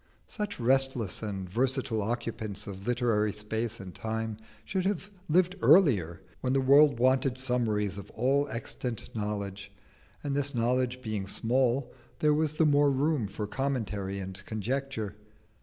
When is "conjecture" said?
14.47-15.17